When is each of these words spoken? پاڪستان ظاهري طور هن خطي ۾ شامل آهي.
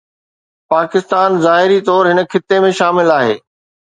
پاڪستان 0.73 1.35
ظاهري 1.43 1.77
طور 1.89 2.09
هن 2.13 2.23
خطي 2.31 2.61
۾ 2.65 2.71
شامل 2.79 3.15
آهي. 3.19 3.37